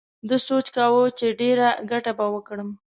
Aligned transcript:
ده 0.29 0.37
سوچ 0.47 0.67
کاوه 0.75 1.03
چې 1.19 1.27
ډېره 1.41 1.67
گټه 1.91 2.11
به 2.17 2.25
وکړم. 2.35 2.69